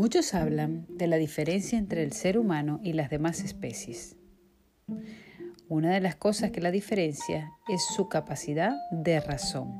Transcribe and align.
Muchos 0.00 0.32
hablan 0.32 0.86
de 0.88 1.06
la 1.06 1.16
diferencia 1.16 1.78
entre 1.78 2.02
el 2.02 2.12
ser 2.12 2.38
humano 2.38 2.80
y 2.82 2.94
las 2.94 3.10
demás 3.10 3.40
especies. 3.40 4.16
Una 5.68 5.92
de 5.92 6.00
las 6.00 6.16
cosas 6.16 6.52
que 6.52 6.62
la 6.62 6.70
diferencia 6.70 7.52
es 7.68 7.84
su 7.84 8.08
capacidad 8.08 8.72
de 8.92 9.20
razón. 9.20 9.74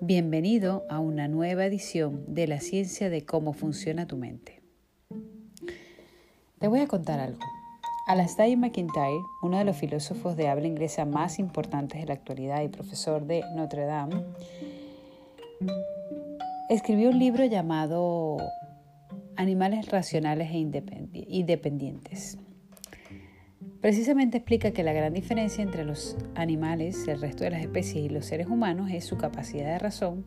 Bienvenido 0.00 0.84
a 0.88 1.00
una 1.00 1.26
nueva 1.26 1.66
edición 1.66 2.24
de 2.32 2.46
la 2.46 2.60
ciencia 2.60 3.10
de 3.10 3.26
cómo 3.26 3.54
funciona 3.54 4.06
tu 4.06 4.16
mente. 4.16 4.62
Te 6.60 6.68
voy 6.68 6.78
a 6.78 6.86
contar 6.86 7.18
algo. 7.18 7.40
Alastair 8.06 8.56
McIntyre, 8.56 9.18
uno 9.42 9.58
de 9.58 9.64
los 9.64 9.76
filósofos 9.76 10.36
de 10.36 10.46
habla 10.46 10.68
inglesa 10.68 11.04
más 11.04 11.40
importantes 11.40 12.00
de 12.00 12.06
la 12.06 12.14
actualidad 12.14 12.62
y 12.62 12.68
profesor 12.68 13.26
de 13.26 13.42
Notre 13.56 13.84
Dame, 13.84 14.22
escribió 16.68 17.10
un 17.10 17.18
libro 17.18 17.44
llamado 17.44 18.38
Animales 19.36 19.88
racionales 19.90 20.50
e 20.50 20.58
independientes. 21.28 22.38
Precisamente 23.80 24.38
explica 24.38 24.70
que 24.70 24.84
la 24.84 24.92
gran 24.92 25.12
diferencia 25.12 25.62
entre 25.62 25.84
los 25.84 26.16
animales, 26.34 27.08
el 27.08 27.20
resto 27.20 27.44
de 27.44 27.50
las 27.50 27.62
especies 27.62 28.04
y 28.04 28.08
los 28.08 28.26
seres 28.26 28.46
humanos 28.46 28.90
es 28.92 29.04
su 29.04 29.16
capacidad 29.16 29.66
de 29.66 29.78
razón 29.78 30.24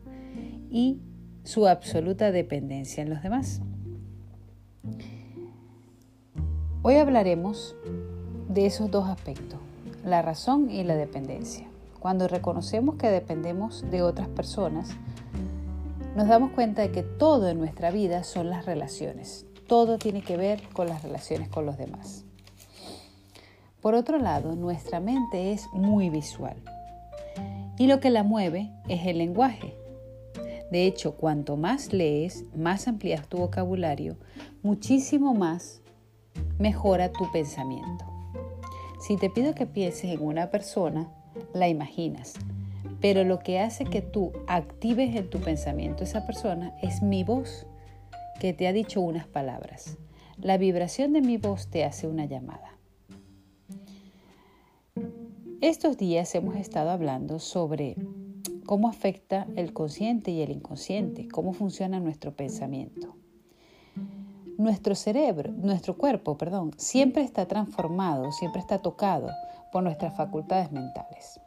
y 0.70 1.00
su 1.44 1.66
absoluta 1.66 2.32
dependencia 2.32 3.02
en 3.02 3.10
los 3.10 3.22
demás. 3.22 3.62
Hoy 6.82 6.96
hablaremos 6.96 7.76
de 8.48 8.66
esos 8.66 8.90
dos 8.90 9.08
aspectos, 9.08 9.58
la 10.04 10.20
razón 10.20 10.70
y 10.70 10.84
la 10.84 10.96
dependencia. 10.96 11.66
Cuando 11.98 12.28
reconocemos 12.28 12.96
que 12.96 13.08
dependemos 13.08 13.84
de 13.90 14.02
otras 14.02 14.28
personas, 14.28 14.90
nos 16.16 16.28
damos 16.28 16.52
cuenta 16.52 16.80
de 16.80 16.90
que 16.90 17.02
todo 17.02 17.50
en 17.50 17.58
nuestra 17.58 17.90
vida 17.90 18.24
son 18.24 18.48
las 18.48 18.64
relaciones. 18.64 19.44
Todo 19.68 19.98
tiene 19.98 20.22
que 20.22 20.38
ver 20.38 20.62
con 20.72 20.88
las 20.88 21.02
relaciones 21.02 21.50
con 21.50 21.66
los 21.66 21.76
demás. 21.76 22.24
Por 23.82 23.94
otro 23.94 24.18
lado, 24.18 24.56
nuestra 24.56 24.98
mente 24.98 25.52
es 25.52 25.68
muy 25.74 26.08
visual 26.08 26.56
y 27.78 27.86
lo 27.86 28.00
que 28.00 28.08
la 28.08 28.22
mueve 28.22 28.72
es 28.88 29.06
el 29.06 29.18
lenguaje. 29.18 29.76
De 30.70 30.86
hecho, 30.86 31.16
cuanto 31.16 31.58
más 31.58 31.92
lees, 31.92 32.44
más 32.56 32.88
amplías 32.88 33.28
tu 33.28 33.36
vocabulario, 33.36 34.16
muchísimo 34.62 35.34
más 35.34 35.82
mejora 36.58 37.12
tu 37.12 37.30
pensamiento. 37.30 38.06
Si 39.00 39.18
te 39.18 39.28
pido 39.28 39.54
que 39.54 39.66
pienses 39.66 40.06
en 40.06 40.22
una 40.22 40.50
persona, 40.50 41.12
la 41.52 41.68
imaginas. 41.68 42.34
Pero 43.08 43.22
lo 43.22 43.38
que 43.38 43.60
hace 43.60 43.84
que 43.84 44.02
tú 44.02 44.32
actives 44.48 45.14
en 45.14 45.30
tu 45.30 45.38
pensamiento 45.38 46.02
esa 46.02 46.26
persona 46.26 46.74
es 46.82 47.02
mi 47.02 47.22
voz, 47.22 47.64
que 48.40 48.52
te 48.52 48.66
ha 48.66 48.72
dicho 48.72 49.00
unas 49.00 49.28
palabras. 49.28 49.96
La 50.38 50.58
vibración 50.58 51.12
de 51.12 51.20
mi 51.20 51.36
voz 51.36 51.68
te 51.68 51.84
hace 51.84 52.08
una 52.08 52.24
llamada. 52.24 52.76
Estos 55.60 55.96
días 55.96 56.34
hemos 56.34 56.56
estado 56.56 56.90
hablando 56.90 57.38
sobre 57.38 57.94
cómo 58.64 58.88
afecta 58.88 59.46
el 59.54 59.72
consciente 59.72 60.32
y 60.32 60.42
el 60.42 60.50
inconsciente, 60.50 61.28
cómo 61.28 61.52
funciona 61.52 62.00
nuestro 62.00 62.34
pensamiento. 62.34 63.14
Nuestro 64.58 64.96
cerebro, 64.96 65.52
nuestro 65.52 65.96
cuerpo, 65.96 66.36
perdón, 66.36 66.72
siempre 66.76 67.22
está 67.22 67.46
transformado, 67.46 68.32
siempre 68.32 68.60
está 68.60 68.82
tocado 68.82 69.30
por 69.70 69.84
nuestras 69.84 70.16
facultades 70.16 70.72
mentales. 70.72 71.40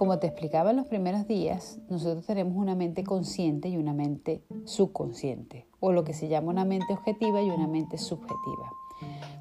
Como 0.00 0.18
te 0.18 0.28
explicaba 0.28 0.70
en 0.70 0.78
los 0.78 0.86
primeros 0.86 1.28
días, 1.28 1.78
nosotros 1.90 2.24
tenemos 2.24 2.56
una 2.56 2.74
mente 2.74 3.04
consciente 3.04 3.68
y 3.68 3.76
una 3.76 3.92
mente 3.92 4.42
subconsciente, 4.64 5.66
o 5.78 5.92
lo 5.92 6.04
que 6.04 6.14
se 6.14 6.28
llama 6.28 6.48
una 6.48 6.64
mente 6.64 6.94
objetiva 6.94 7.42
y 7.42 7.50
una 7.50 7.66
mente 7.66 7.98
subjetiva. 7.98 8.72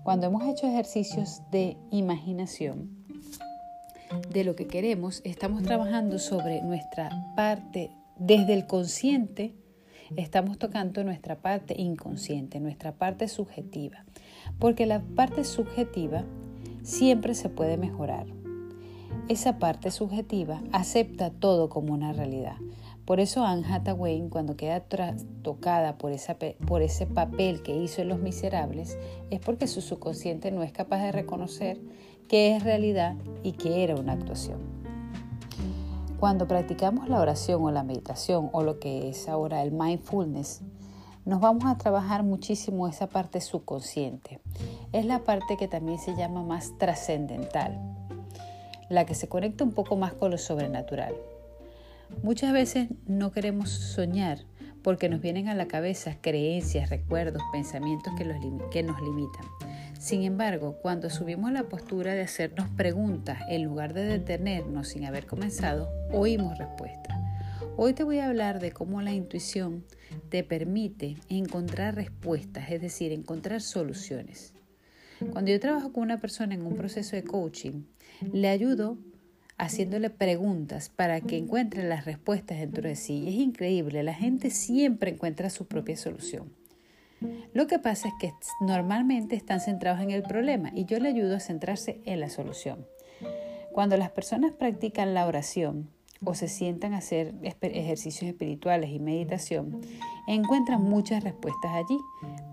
Cuando 0.04 0.28
hemos 0.28 0.44
hecho 0.44 0.68
ejercicios 0.68 1.44
de 1.50 1.78
imaginación 1.92 2.90
de 4.34 4.44
lo 4.44 4.58
que 4.58 4.68
queremos, 4.68 5.22
estamos 5.24 5.64
trabajando 5.64 6.20
sobre 6.20 6.62
nuestra 6.62 7.10
parte 7.38 7.90
desde 8.18 8.54
el 8.54 8.68
consciente, 8.68 9.56
estamos 10.18 10.58
tocando 10.58 11.06
nuestra 11.06 11.38
parte 11.38 11.74
inconsciente, 11.82 12.60
nuestra 12.60 12.92
parte 12.92 13.30
subjetiva, 13.30 14.04
porque 14.60 14.86
la 14.86 15.00
parte 15.00 15.46
subjetiva 15.46 16.26
siempre 16.84 17.34
se 17.34 17.48
puede 17.48 17.78
mejorar 17.78 18.28
esa 19.28 19.60
parte 19.60 19.92
subjetiva 19.92 20.62
acepta 20.72 21.30
todo 21.30 21.70
como 21.70 21.94
una 21.94 22.14
realidad. 22.14 22.56
Por 23.06 23.20
eso 23.20 23.44
Anne 23.44 23.66
Hathaway, 23.68 24.28
cuando 24.30 24.56
queda 24.56 24.84
tocada 25.42 25.98
por, 25.98 26.12
por 26.68 26.82
ese 26.84 27.08
papel 27.08 27.64
que 27.64 27.76
hizo 27.76 28.04
en 28.04 28.10
Los 28.10 28.20
Miserables, 28.20 28.98
es 29.32 29.40
porque 29.40 29.66
su 29.66 29.82
subconsciente 29.82 30.52
no 30.52 30.62
es 30.62 30.72
capaz 30.72 31.02
de 31.02 31.12
reconocer 31.12 31.82
que 32.28 32.56
es 32.56 32.64
realidad 32.64 33.16
y 33.42 33.54
que 33.54 33.84
era 33.84 33.96
una 33.96 34.14
actuación. 34.14 34.60
Cuando 36.20 36.48
practicamos 36.48 37.10
la 37.10 37.20
oración 37.20 37.64
o 37.64 37.72
la 37.72 37.84
meditación 37.84 38.50
o 38.52 38.62
lo 38.62 38.80
que 38.80 39.10
es 39.10 39.28
ahora 39.28 39.64
el 39.64 39.72
mindfulness, 39.72 40.62
nos 41.26 41.42
vamos 41.42 41.66
a 41.66 41.78
trabajar 41.78 42.24
muchísimo 42.24 42.88
esa 42.88 43.08
parte 43.08 43.42
subconsciente. 43.42 44.40
Es 44.92 45.06
la 45.06 45.24
parte 45.24 45.58
que 45.58 45.68
también 45.68 45.98
se 45.98 46.16
llama 46.16 46.44
más 46.44 46.78
trascendental 46.78 47.99
la 48.90 49.06
que 49.06 49.16
se 49.16 49.30
conecta 49.30 49.64
un 49.64 49.72
poco 49.72 49.96
más 49.96 50.14
con 50.14 50.32
lo 50.32 50.38
sobrenatural. 50.38 51.14
Muchas 52.24 52.54
veces 52.54 52.90
no 53.06 53.32
queremos 53.32 53.70
soñar 53.70 54.40
porque 54.84 55.10
nos 55.10 55.22
vienen 55.22 55.48
a 55.48 55.56
la 55.56 55.68
cabeza 55.68 56.18
creencias, 56.22 56.90
recuerdos, 56.90 57.44
pensamientos 57.52 58.14
que, 58.18 58.26
que 58.72 58.84
nos 58.84 59.02
limitan. 59.02 59.46
Sin 60.00 60.24
embargo, 60.24 60.78
cuando 60.82 61.10
subimos 61.10 61.52
la 61.52 61.64
postura 61.64 62.14
de 62.14 62.22
hacernos 62.22 62.70
preguntas 62.70 63.40
en 63.50 63.64
lugar 63.64 63.94
de 63.94 64.06
detenernos 64.06 64.88
sin 64.88 65.06
haber 65.06 65.26
comenzado, 65.26 65.90
oímos 66.12 66.58
respuestas. 66.58 67.18
Hoy 67.76 67.94
te 67.94 68.04
voy 68.04 68.20
a 68.20 68.28
hablar 68.28 68.60
de 68.60 68.72
cómo 68.72 69.02
la 69.02 69.12
intuición 69.12 69.86
te 70.30 70.44
permite 70.44 71.18
encontrar 71.28 71.96
respuestas, 71.96 72.72
es 72.72 72.82
decir, 72.82 73.12
encontrar 73.12 73.62
soluciones. 73.62 74.54
Cuando 75.32 75.52
yo 75.52 75.60
trabajo 75.60 75.92
con 75.92 76.04
una 76.04 76.20
persona 76.20 76.56
en 76.56 76.66
un 76.66 76.76
proceso 76.76 77.16
de 77.16 77.24
coaching, 77.24 77.84
le 78.32 78.50
ayudo 78.50 78.98
haciéndole 79.58 80.10
preguntas 80.10 80.90
para 80.90 81.20
que 81.22 81.38
encuentre 81.38 81.88
las 81.88 82.06
respuestas 82.06 82.60
dentro 82.60 82.88
de 82.88 82.96
sí. 82.96 83.24
Y 83.26 83.28
es 83.30 83.36
increíble, 83.36 84.02
la 84.04 84.14
gente 84.14 84.50
siempre 84.50 85.12
encuentra 85.12 85.50
su 85.50 85.68
propia 85.68 85.98
solución. 85.98 86.52
Lo 87.54 87.68
que 87.68 87.80
pasa 87.80 88.08
es 88.08 88.14
que 88.20 88.34
normalmente 88.62 89.36
están 89.36 89.60
centrados 89.60 90.02
en 90.02 90.12
el 90.12 90.24
problema 90.24 90.72
y 90.74 90.86
yo 90.86 91.00
le 91.00 91.10
ayudo 91.10 91.36
a 91.36 91.42
centrarse 91.42 92.00
en 92.06 92.22
la 92.22 92.30
solución. 92.30 92.88
Cuando 93.74 93.98
las 93.98 94.12
personas 94.12 94.54
practican 94.54 95.14
la 95.14 95.28
oración 95.28 95.90
o 96.24 96.34
se 96.34 96.48
sientan 96.48 96.94
a 96.94 97.00
hacer 97.00 97.34
ejercicios 97.44 98.30
espirituales 98.30 98.90
y 98.92 99.00
meditación, 99.00 99.82
encuentran 100.28 100.82
muchas 100.82 101.24
respuestas 101.24 101.72
allí, 101.72 101.98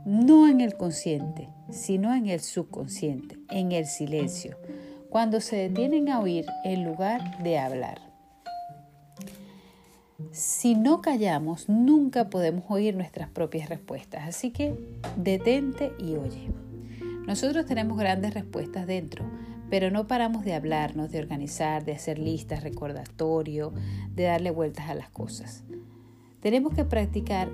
no 0.05 0.49
en 0.49 0.61
el 0.61 0.77
consciente, 0.77 1.49
sino 1.71 2.15
en 2.15 2.27
el 2.27 2.41
subconsciente, 2.41 3.39
en 3.51 3.73
el 3.73 3.87
silencio, 3.87 4.57
cuando 5.11 5.41
se 5.41 5.57
detienen 5.57 6.09
a 6.09 6.21
oír 6.21 6.47
en 6.65 6.85
lugar 6.85 7.43
de 7.43 7.59
hablar. 7.59 8.01
Si 10.33 10.75
no 10.75 11.01
callamos, 11.01 11.69
nunca 11.69 12.29
podemos 12.31 12.65
oír 12.69 12.95
nuestras 12.95 13.29
propias 13.29 13.69
respuestas, 13.69 14.29
así 14.29 14.51
que 14.51 14.75
detente 15.17 15.93
y 15.99 16.17
oye. 16.17 16.51
Nosotros 17.27 17.67
tenemos 17.67 17.99
grandes 17.99 18.35
respuestas 18.35 18.87
dentro, 18.87 19.25
pero 19.69 19.91
no 19.91 20.07
paramos 20.07 20.45
de 20.45 20.55
hablarnos, 20.55 21.11
de 21.11 21.19
organizar, 21.19 21.85
de 21.85 21.93
hacer 21.93 22.19
listas, 22.19 22.63
recordatorio, 22.63 23.73
de 24.15 24.25
darle 24.25 24.51
vueltas 24.51 24.89
a 24.89 24.95
las 24.95 25.11
cosas. 25.11 25.65
Tenemos 26.41 26.75
que 26.75 26.85
practicar 26.85 27.51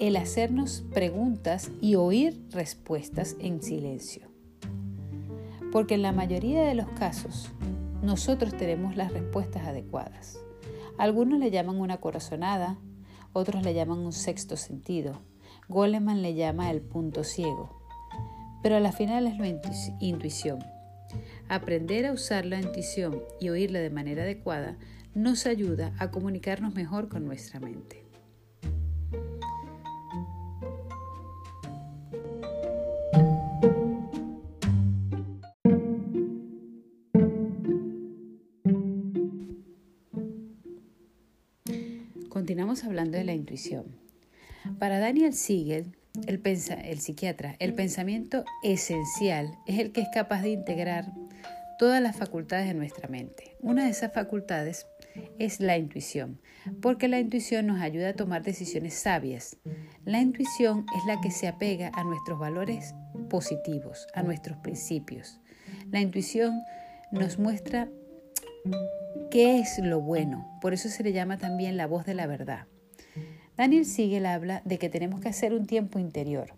el 0.00 0.16
hacernos 0.16 0.82
preguntas 0.94 1.70
y 1.82 1.94
oír 1.94 2.42
respuestas 2.50 3.36
en 3.38 3.62
silencio. 3.62 4.28
Porque 5.70 5.94
en 5.94 6.02
la 6.02 6.12
mayoría 6.12 6.62
de 6.62 6.74
los 6.74 6.88
casos 6.88 7.50
nosotros 8.02 8.56
tenemos 8.56 8.96
las 8.96 9.12
respuestas 9.12 9.66
adecuadas. 9.66 10.40
Algunos 10.96 11.38
le 11.38 11.50
llaman 11.50 11.78
una 11.78 11.98
corazonada, 11.98 12.78
otros 13.34 13.62
le 13.62 13.74
llaman 13.74 13.98
un 13.98 14.14
sexto 14.14 14.56
sentido. 14.56 15.20
Goleman 15.68 16.22
le 16.22 16.34
llama 16.34 16.70
el 16.70 16.80
punto 16.80 17.22
ciego. 17.22 17.78
Pero 18.62 18.76
a 18.76 18.80
la 18.80 18.92
final 18.92 19.26
es 19.26 19.38
la 19.38 19.48
intuición. 20.00 20.60
Aprender 21.50 22.06
a 22.06 22.12
usar 22.12 22.46
la 22.46 22.58
intuición 22.58 23.20
y 23.38 23.50
oírla 23.50 23.80
de 23.80 23.90
manera 23.90 24.22
adecuada 24.22 24.78
nos 25.14 25.44
ayuda 25.44 25.92
a 25.98 26.10
comunicarnos 26.10 26.74
mejor 26.74 27.08
con 27.08 27.26
nuestra 27.26 27.60
mente. 27.60 28.09
Hablando 42.84 43.18
de 43.18 43.24
la 43.24 43.34
intuición. 43.34 43.86
Para 44.78 44.98
Daniel 44.98 45.32
Siegel, 45.34 45.96
el, 46.26 46.40
el 46.44 47.00
psiquiatra, 47.00 47.56
el 47.58 47.74
pensamiento 47.74 48.44
esencial 48.62 49.58
es 49.66 49.78
el 49.78 49.92
que 49.92 50.02
es 50.02 50.08
capaz 50.12 50.42
de 50.42 50.50
integrar 50.50 51.12
todas 51.78 52.02
las 52.02 52.16
facultades 52.16 52.66
de 52.66 52.74
nuestra 52.74 53.08
mente. 53.08 53.56
Una 53.60 53.84
de 53.84 53.90
esas 53.90 54.12
facultades 54.12 54.86
es 55.38 55.60
la 55.60 55.78
intuición, 55.78 56.40
porque 56.82 57.08
la 57.08 57.20
intuición 57.20 57.66
nos 57.66 57.80
ayuda 57.80 58.10
a 58.10 58.14
tomar 58.14 58.42
decisiones 58.42 58.94
sabias. 58.94 59.56
La 60.04 60.20
intuición 60.20 60.84
es 60.96 61.04
la 61.06 61.20
que 61.20 61.30
se 61.30 61.48
apega 61.48 61.90
a 61.94 62.04
nuestros 62.04 62.38
valores 62.38 62.94
positivos, 63.28 64.06
a 64.14 64.22
nuestros 64.22 64.58
principios. 64.58 65.40
La 65.90 66.00
intuición 66.00 66.52
nos 67.12 67.38
muestra 67.38 67.88
qué 69.30 69.58
es 69.58 69.78
lo 69.78 70.00
bueno, 70.00 70.46
por 70.60 70.72
eso 70.74 70.88
se 70.88 71.02
le 71.02 71.12
llama 71.12 71.38
también 71.38 71.76
la 71.76 71.86
voz 71.86 72.04
de 72.04 72.14
la 72.14 72.26
verdad. 72.26 72.66
Daniel 73.56 73.84
Siegel 73.84 74.26
habla 74.26 74.62
de 74.64 74.78
que 74.78 74.88
tenemos 74.88 75.20
que 75.20 75.28
hacer 75.28 75.52
un 75.52 75.66
tiempo 75.66 75.98
interior. 75.98 76.54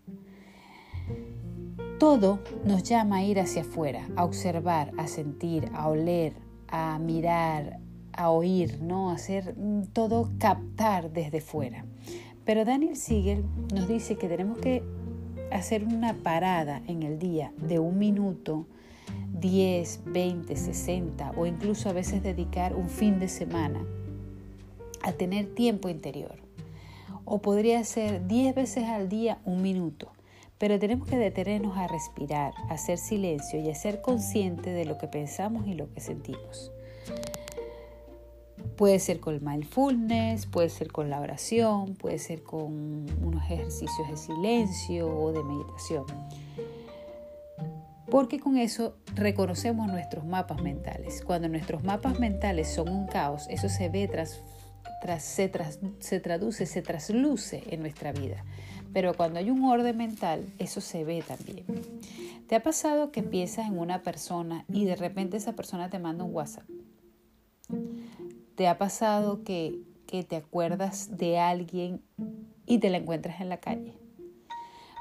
Todo 1.98 2.40
nos 2.64 2.82
llama 2.82 3.18
a 3.18 3.24
ir 3.24 3.40
hacia 3.40 3.62
afuera, 3.62 4.08
a 4.16 4.24
observar, 4.24 4.92
a 4.98 5.06
sentir, 5.06 5.68
a 5.74 5.88
oler, 5.88 6.32
a 6.68 6.98
mirar, 6.98 7.78
a 8.12 8.30
oír, 8.30 8.80
¿no? 8.82 9.10
Hacer 9.10 9.54
todo 9.92 10.30
captar 10.38 11.12
desde 11.12 11.40
fuera. 11.40 11.84
Pero 12.44 12.64
Daniel 12.64 12.96
Siegel 12.96 13.44
nos 13.72 13.88
dice 13.88 14.16
que 14.16 14.28
tenemos 14.28 14.58
que 14.58 14.82
hacer 15.52 15.84
una 15.84 16.14
parada 16.14 16.82
en 16.86 17.02
el 17.02 17.18
día 17.18 17.52
de 17.56 17.78
un 17.78 17.98
minuto, 17.98 18.66
10, 19.32 20.00
20, 20.06 20.56
60 20.56 21.32
o 21.36 21.46
incluso 21.46 21.88
a 21.88 21.92
veces 21.92 22.22
dedicar 22.22 22.74
un 22.74 22.88
fin 22.88 23.18
de 23.18 23.28
semana 23.28 23.84
a 25.02 25.12
tener 25.12 25.54
tiempo 25.54 25.88
interior. 25.88 26.36
O 27.24 27.40
podría 27.40 27.82
ser 27.84 28.26
10 28.26 28.54
veces 28.54 28.84
al 28.84 29.08
día 29.08 29.38
un 29.44 29.62
minuto. 29.62 30.12
Pero 30.58 30.78
tenemos 30.78 31.08
que 31.08 31.16
detenernos 31.16 31.76
a 31.76 31.88
respirar, 31.88 32.54
a 32.68 32.74
hacer 32.74 32.98
silencio 32.98 33.60
y 33.60 33.68
a 33.68 33.74
ser 33.74 34.00
conscientes 34.00 34.74
de 34.74 34.84
lo 34.84 34.96
que 34.96 35.08
pensamos 35.08 35.66
y 35.66 35.74
lo 35.74 35.92
que 35.92 36.00
sentimos. 36.00 36.70
Puede 38.76 39.00
ser 39.00 39.18
con 39.18 39.44
mindfulness, 39.44 40.46
puede 40.46 40.68
ser 40.68 40.92
con 40.92 41.10
la 41.10 41.20
oración, 41.20 41.94
puede 41.94 42.18
ser 42.18 42.42
con 42.42 43.06
unos 43.22 43.42
ejercicios 43.50 44.08
de 44.08 44.16
silencio 44.16 45.08
o 45.08 45.32
de 45.32 45.42
meditación. 45.42 46.04
Porque 48.12 48.38
con 48.38 48.58
eso 48.58 48.98
reconocemos 49.14 49.90
nuestros 49.90 50.26
mapas 50.26 50.60
mentales. 50.60 51.22
Cuando 51.24 51.48
nuestros 51.48 51.82
mapas 51.82 52.20
mentales 52.20 52.68
son 52.68 52.90
un 52.90 53.06
caos, 53.06 53.46
eso 53.48 53.70
se 53.70 53.88
ve 53.88 54.06
tras, 54.06 54.42
se, 55.18 55.50
se 55.98 56.20
traduce, 56.20 56.66
se 56.66 56.82
trasluce 56.82 57.64
en 57.70 57.80
nuestra 57.80 58.12
vida. 58.12 58.44
Pero 58.92 59.14
cuando 59.14 59.38
hay 59.38 59.48
un 59.48 59.64
orden 59.64 59.96
mental, 59.96 60.44
eso 60.58 60.82
se 60.82 61.04
ve 61.04 61.24
también. 61.26 61.64
¿Te 62.48 62.54
ha 62.54 62.62
pasado 62.62 63.12
que 63.12 63.22
piensas 63.22 63.66
en 63.66 63.78
una 63.78 64.02
persona 64.02 64.66
y 64.68 64.84
de 64.84 64.96
repente 64.96 65.38
esa 65.38 65.54
persona 65.54 65.88
te 65.88 65.98
manda 65.98 66.22
un 66.22 66.34
WhatsApp? 66.34 66.68
¿Te 68.56 68.68
ha 68.68 68.76
pasado 68.76 69.42
que, 69.42 69.80
que 70.06 70.22
te 70.22 70.36
acuerdas 70.36 71.16
de 71.16 71.38
alguien 71.38 72.02
y 72.66 72.76
te 72.76 72.90
la 72.90 72.98
encuentras 72.98 73.40
en 73.40 73.48
la 73.48 73.56
calle? 73.56 73.94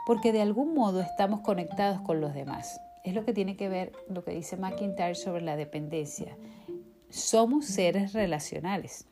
Porque 0.07 0.31
de 0.31 0.41
algún 0.41 0.73
modo 0.73 1.01
estamos 1.01 1.41
conectados 1.41 1.99
con 1.99 2.21
los 2.21 2.33
demás. 2.33 2.79
Es 3.03 3.13
lo 3.15 3.25
que 3.25 3.33
tiene 3.33 3.55
que 3.57 3.69
ver 3.69 3.91
lo 4.09 4.23
que 4.23 4.31
dice 4.31 4.57
McIntyre 4.57 5.15
sobre 5.15 5.41
la 5.41 5.55
dependencia. 5.55 6.37
Somos 7.09 7.65
seres 7.65 8.13
relacionales 8.13 9.05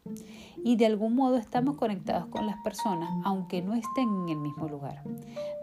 y 0.64 0.78
de 0.78 0.86
algún 0.86 1.16
modo 1.16 1.38
estamos 1.38 1.76
conectados 1.76 2.28
con 2.28 2.46
las 2.46 2.56
personas 2.64 3.10
aunque 3.26 3.62
no 3.62 3.74
estén 3.74 4.08
en 4.24 4.30
el 4.30 4.38
mismo 4.38 4.70
lugar. 4.70 5.04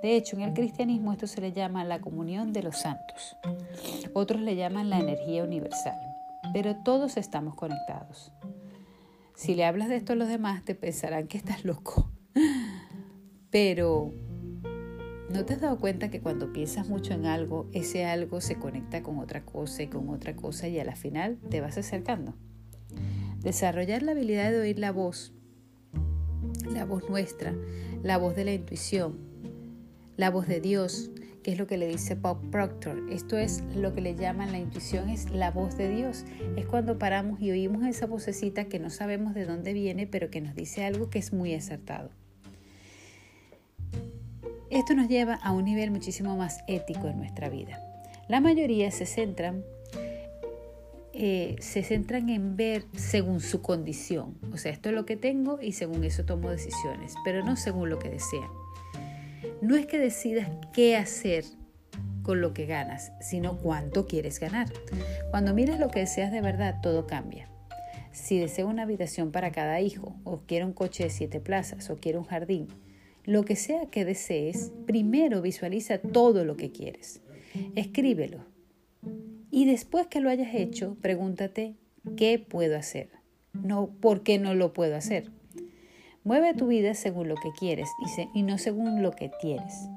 De 0.02 0.16
hecho, 0.16 0.36
en 0.36 0.42
el 0.42 0.52
cristianismo 0.52 1.12
esto 1.12 1.26
se 1.26 1.40
le 1.40 1.52
llama 1.52 1.84
la 1.84 2.00
comunión 2.00 2.52
de 2.52 2.62
los 2.62 2.76
santos. 2.76 3.36
Otros 4.12 4.42
le 4.42 4.54
llaman 4.54 4.90
la 4.90 4.98
energía 4.98 5.44
universal. 5.44 5.96
Pero 6.52 6.76
todos 6.76 7.16
estamos 7.16 7.54
conectados. 7.54 8.32
Si 9.34 9.54
le 9.54 9.64
hablas 9.64 9.88
de 9.88 9.96
esto 9.96 10.14
a 10.14 10.16
los 10.16 10.28
demás, 10.28 10.64
te 10.64 10.74
pensarán 10.74 11.28
que 11.28 11.38
estás 11.38 11.64
loco. 11.64 12.10
Pero, 13.50 14.12
¿no 15.30 15.44
te 15.44 15.54
has 15.54 15.60
dado 15.60 15.78
cuenta 15.78 16.10
que 16.10 16.20
cuando 16.20 16.52
piensas 16.52 16.88
mucho 16.88 17.14
en 17.14 17.26
algo, 17.26 17.68
ese 17.72 18.04
algo 18.04 18.40
se 18.40 18.56
conecta 18.56 19.02
con 19.02 19.18
otra 19.18 19.44
cosa 19.44 19.82
y 19.82 19.88
con 19.88 20.08
otra 20.08 20.36
cosa 20.36 20.68
y 20.68 20.78
a 20.78 20.84
la 20.84 20.96
final 20.96 21.38
te 21.50 21.60
vas 21.60 21.78
acercando? 21.78 22.34
Desarrollar 23.40 24.02
la 24.02 24.12
habilidad 24.12 24.50
de 24.50 24.60
oír 24.60 24.78
la 24.78 24.92
voz, 24.92 25.32
la 26.72 26.84
voz 26.84 27.08
nuestra, 27.08 27.54
la 28.02 28.18
voz 28.18 28.36
de 28.36 28.44
la 28.44 28.52
intuición, 28.52 29.18
la 30.16 30.30
voz 30.30 30.46
de 30.46 30.60
Dios, 30.60 31.10
que 31.42 31.52
es 31.52 31.58
lo 31.58 31.68
que 31.68 31.76
le 31.76 31.86
dice 31.86 32.16
Bob 32.16 32.50
Proctor. 32.50 33.06
Esto 33.08 33.38
es 33.38 33.62
lo 33.76 33.94
que 33.94 34.00
le 34.00 34.16
llaman 34.16 34.50
la 34.50 34.58
intuición, 34.58 35.08
es 35.08 35.30
la 35.30 35.52
voz 35.52 35.76
de 35.76 35.88
Dios. 35.88 36.24
Es 36.56 36.66
cuando 36.66 36.98
paramos 36.98 37.40
y 37.40 37.52
oímos 37.52 37.86
esa 37.86 38.06
vocecita 38.06 38.64
que 38.64 38.80
no 38.80 38.90
sabemos 38.90 39.32
de 39.34 39.44
dónde 39.44 39.72
viene, 39.72 40.08
pero 40.08 40.28
que 40.28 40.40
nos 40.40 40.56
dice 40.56 40.84
algo 40.84 41.08
que 41.08 41.20
es 41.20 41.32
muy 41.32 41.54
acertado. 41.54 42.10
Esto 44.76 44.94
nos 44.94 45.08
lleva 45.08 45.34
a 45.34 45.52
un 45.52 45.64
nivel 45.64 45.90
muchísimo 45.90 46.36
más 46.36 46.62
ético 46.68 47.08
en 47.08 47.16
nuestra 47.18 47.48
vida. 47.48 47.80
La 48.28 48.40
mayoría 48.40 48.90
se 48.90 49.06
centran, 49.06 49.64
eh, 51.12 51.56
se 51.60 51.82
centran 51.82 52.28
en 52.28 52.56
ver 52.56 52.84
según 52.94 53.40
su 53.40 53.62
condición. 53.62 54.38
O 54.52 54.56
sea, 54.56 54.70
esto 54.70 54.90
es 54.90 54.94
lo 54.94 55.06
que 55.06 55.16
tengo 55.16 55.60
y 55.60 55.72
según 55.72 56.04
eso 56.04 56.24
tomo 56.24 56.50
decisiones, 56.50 57.14
pero 57.24 57.44
no 57.44 57.56
según 57.56 57.90
lo 57.90 57.98
que 57.98 58.10
desean 58.10 58.48
no 59.60 59.76
es 59.76 59.86
que 59.86 59.98
decidas 59.98 60.48
qué 60.72 60.96
hacer 60.96 61.44
con 62.22 62.40
lo 62.40 62.52
que 62.52 62.66
ganas, 62.66 63.12
sino 63.20 63.58
cuánto 63.58 64.06
quieres 64.06 64.40
ganar. 64.40 64.68
Cuando 65.30 65.54
miras 65.54 65.78
lo 65.78 65.88
que 65.88 66.00
deseas 66.00 66.32
de 66.32 66.40
verdad, 66.40 66.80
todo 66.82 67.06
cambia. 67.06 67.48
Si 68.12 68.38
deseo 68.38 68.66
una 68.66 68.82
habitación 68.82 69.30
para 69.30 69.52
cada 69.52 69.80
hijo, 69.80 70.16
o 70.24 70.40
quiero 70.46 70.66
un 70.66 70.72
coche 70.72 71.04
de 71.04 71.10
siete 71.10 71.40
plazas, 71.40 71.90
o 71.90 71.96
quiero 71.96 72.20
un 72.20 72.26
jardín, 72.26 72.68
lo 73.26 73.44
que 73.44 73.56
sea 73.56 73.86
que 73.86 74.04
desees, 74.04 74.72
primero 74.86 75.42
visualiza 75.42 75.98
todo 75.98 76.44
lo 76.44 76.56
que 76.56 76.70
quieres. 76.70 77.20
Escríbelo. 77.74 78.44
Y 79.50 79.64
después 79.64 80.06
que 80.06 80.20
lo 80.20 80.30
hayas 80.30 80.54
hecho, 80.54 80.96
pregúntate, 81.02 81.74
¿qué 82.16 82.38
puedo 82.38 82.76
hacer? 82.76 83.10
No, 83.52 83.88
¿por 84.00 84.22
qué 84.22 84.38
no 84.38 84.54
lo 84.54 84.72
puedo 84.72 84.96
hacer? 84.96 85.30
Mueve 86.22 86.54
tu 86.54 86.68
vida 86.68 86.94
según 86.94 87.28
lo 87.28 87.36
que 87.36 87.50
quieres 87.58 87.88
y, 88.34 88.42
no 88.42 88.58
según 88.58 89.02
lo 89.02 89.12
que 89.12 89.30
tienes. 89.40 89.88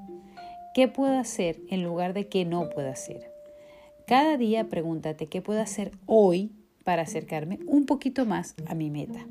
¿Qué 0.73 0.87
puedo 0.87 1.17
hacer 1.17 1.59
en 1.69 1.83
lugar 1.83 2.13
de 2.13 2.27
qué 2.27 2.45
no 2.45 2.69
puedo 2.69 2.89
hacer? 2.89 3.31
Cada 4.07 4.37
día 4.37 4.69
pregúntate 4.69 5.27
qué 5.27 5.41
puedo 5.41 5.61
hacer 5.61 5.91
hoy 6.05 6.51
para 6.83 7.03
acercarme 7.03 7.59
un 7.67 7.85
poquito 7.85 8.25
más 8.25 8.55
a 8.67 8.75
mi 8.75 8.89
meta. 8.89 9.25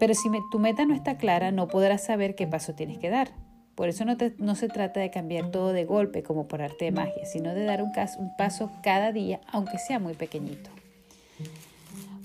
Pero 0.00 0.14
si 0.14 0.30
tu 0.50 0.58
meta 0.58 0.86
no 0.86 0.94
está 0.94 1.18
clara, 1.18 1.52
no 1.52 1.68
podrás 1.68 2.02
saber 2.02 2.34
qué 2.34 2.46
paso 2.46 2.74
tienes 2.74 2.96
que 2.96 3.10
dar. 3.10 3.32
Por 3.74 3.90
eso 3.90 4.04
no, 4.04 4.54
se 4.54 4.68
trata 4.68 4.98
de 4.98 5.10
cambiar 5.10 5.50
todo 5.50 5.74
de 5.74 5.84
golpe 5.84 6.22
como 6.22 6.48
por 6.48 6.62
arte 6.62 6.86
de 6.86 6.90
magia, 6.90 7.26
sino 7.26 7.54
de 7.54 7.64
dar 7.64 7.82
un, 7.82 7.92
un 8.18 8.36
paso 8.36 8.72
cada 8.82 9.12
día, 9.12 9.42
aunque 9.52 9.76
sea 9.78 9.98
muy 9.98 10.14
pequeñito. 10.14 10.70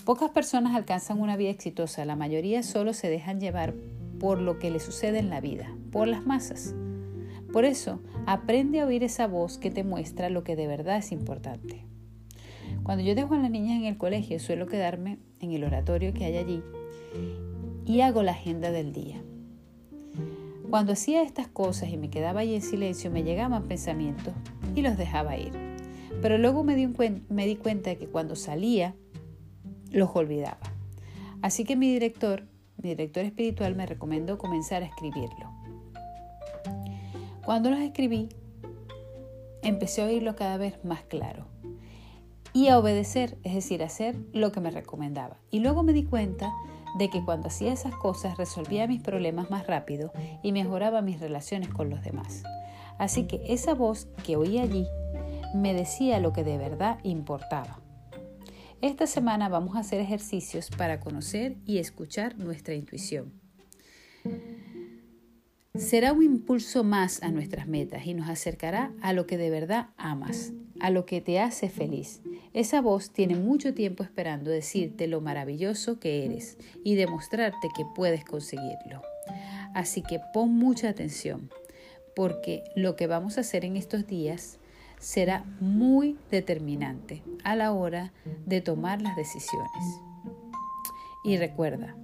Pocas 0.05 0.32
personas 0.32 0.74
alcanzan 0.74 1.20
una 1.20 1.36
vida 1.36 1.50
exitosa, 1.50 2.05
la 2.05 2.15
mayoría 2.15 2.63
solo 2.63 2.94
se 2.94 3.10
dejan 3.10 3.41
llevar 3.41 3.74
por 4.22 4.39
lo 4.39 4.58
que 4.58 4.72
le 4.72 4.79
sucede 4.79 5.20
en 5.20 5.29
la 5.29 5.41
vida, 5.41 5.70
por 5.91 6.08
las 6.08 6.25
masas. 6.25 6.74
Por 7.51 7.65
eso, 7.65 8.00
aprende 8.25 8.79
a 8.79 8.86
oír 8.86 9.03
esa 9.03 9.27
voz 9.27 9.58
que 9.58 9.70
te 9.70 9.84
muestra 9.84 10.29
lo 10.29 10.46
que 10.46 10.55
de 10.55 10.67
verdad 10.67 10.98
es 10.98 11.12
importante. 11.12 11.84
Cuando 12.84 13.03
yo 13.03 13.15
dejo 13.15 13.34
a 13.34 13.38
las 13.38 13.51
niñas 13.51 13.79
en 13.79 13.86
el 13.86 13.98
colegio, 13.98 14.39
suelo 14.39 14.65
quedarme 14.65 15.20
en 15.41 15.51
el 15.51 15.65
oratorio 15.65 16.13
que 16.13 16.24
hay 16.24 16.38
allí 16.38 16.63
y 17.85 18.01
hago 18.01 18.23
la 18.23 18.31
agenda 18.31 18.71
del 18.71 18.91
día. 18.91 19.21
Cuando 20.69 20.93
hacía 20.93 21.21
estas 21.21 21.47
cosas 21.47 21.89
y 21.89 21.97
me 21.97 22.09
quedaba 22.09 22.41
ahí 22.41 22.55
en 22.55 22.61
silencio, 22.61 23.11
me 23.11 23.23
llegaban 23.23 23.63
pensamientos 23.63 24.33
y 24.75 24.81
los 24.81 24.97
dejaba 24.97 25.37
ir. 25.37 25.53
Pero 26.21 26.37
luego 26.37 26.63
me 26.63 26.75
di, 26.75 26.87
me 27.29 27.45
di 27.45 27.55
cuenta 27.55 27.91
de 27.91 27.97
que 27.97 28.07
cuando 28.07 28.35
salía 28.35 28.95
los 29.91 30.09
olvidaba. 30.15 30.59
Así 31.41 31.63
que 31.63 31.75
mi 31.75 31.91
director, 31.91 32.47
mi 32.81 32.89
director 32.89 33.23
espiritual 33.23 33.75
me 33.75 33.85
recomendó 33.85 34.37
comenzar 34.37 34.81
a 34.81 34.87
escribirlo. 34.87 35.51
Cuando 37.45 37.69
los 37.69 37.79
escribí, 37.79 38.29
empecé 39.61 40.01
a 40.01 40.05
oírlo 40.05 40.35
cada 40.35 40.57
vez 40.57 40.83
más 40.83 41.03
claro 41.03 41.45
y 42.53 42.69
a 42.69 42.79
obedecer, 42.79 43.37
es 43.43 43.53
decir, 43.53 43.83
a 43.83 43.87
hacer 43.87 44.15
lo 44.33 44.51
que 44.51 44.61
me 44.61 44.71
recomendaba. 44.71 45.37
Y 45.51 45.59
luego 45.59 45.83
me 45.83 45.93
di 45.93 46.03
cuenta 46.03 46.51
de 46.97 47.09
que 47.09 47.23
cuando 47.23 47.47
hacía 47.47 47.73
esas 47.73 47.95
cosas 47.95 48.37
resolvía 48.37 48.87
mis 48.87 49.01
problemas 49.01 49.49
más 49.49 49.67
rápido 49.67 50.11
y 50.41 50.51
mejoraba 50.51 51.01
mis 51.01 51.19
relaciones 51.19 51.69
con 51.69 51.89
los 51.89 52.03
demás. 52.03 52.43
Así 52.97 53.27
que 53.27 53.41
esa 53.47 53.73
voz 53.73 54.07
que 54.23 54.37
oí 54.37 54.57
allí 54.59 54.87
me 55.53 55.73
decía 55.73 56.19
lo 56.19 56.33
que 56.33 56.43
de 56.43 56.57
verdad 56.57 56.99
importaba. 57.03 57.79
Esta 58.81 59.07
semana 59.07 59.49
vamos 59.49 59.75
a 59.75 59.79
hacer 59.79 59.99
ejercicios 59.99 60.69
para 60.69 60.99
conocer 60.99 61.55
y 61.65 61.79
escuchar 61.79 62.37
nuestra 62.37 62.73
intuición. 62.73 63.33
será 65.75 66.13
un 66.13 66.23
impulso 66.23 66.83
más 66.83 67.21
a 67.21 67.31
nuestras 67.31 67.67
metas 67.67 68.05
y 68.05 68.13
nos 68.13 68.29
acercará 68.29 68.93
a 69.01 69.11
lo 69.11 69.25
que 69.27 69.37
de 69.37 69.49
verdad 69.49 69.89
amas, 69.97 70.53
a 70.79 70.89
lo 70.89 71.05
que 71.05 71.19
te 71.19 71.39
hace 71.39 71.69
feliz. 71.69 72.21
Esa 72.55 72.79
voz 72.79 73.12
tiene 73.12 73.35
mucho 73.35 73.74
tiempo 73.74 74.01
esperando 74.01 74.50
decirte 74.50 75.07
lo 75.07 75.19
maravilloso 75.19 76.00
que 76.00 76.24
eres 76.24 76.57
y 76.85 76.95
demostrarte 76.95 77.67
que 77.75 77.83
puedes 77.97 78.24
conseguirlo. 78.24 79.01
Así 79.74 80.01
que 80.01 80.21
pon 80.33 80.53
mucha 80.53 80.88
atención, 80.88 81.50
porque 82.15 82.63
lo 82.74 82.95
que 82.95 83.07
vamos 83.07 83.38
a 83.38 83.41
hacer 83.41 83.65
en 83.65 83.75
estos 83.75 84.07
días 84.07 84.57
será 85.00 85.43
muy 85.59 86.17
determinante 86.31 87.24
a 87.43 87.57
la 87.57 87.74
hora 87.74 88.13
de 88.45 88.62
tomar 88.62 89.01
las 89.01 89.17
decisiones. 89.17 90.01
Y 91.25 91.35
recuerda, 91.35 91.97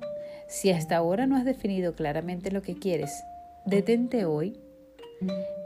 si 0.49 0.71
hasta 0.71 0.97
ahora 0.97 1.27
no 1.27 1.37
has 1.37 1.45
definido 1.45 1.95
claramente 1.95 2.51
lo 2.51 2.61
que 2.61 2.75
quieres, 2.75 3.23
detente 3.65 4.25
hoy 4.25 4.59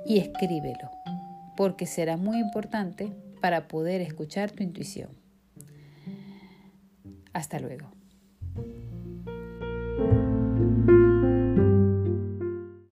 y 0.05 0.19
escríbelo, 0.19 0.91
porque 1.57 1.87
será 1.87 2.17
muy 2.17 2.37
importante 2.37 3.11
para 3.45 3.67
poder 3.67 4.01
escuchar 4.01 4.49
tu 4.49 4.63
intuición. 4.63 5.11
Hasta 7.31 7.59
luego. 7.59 7.94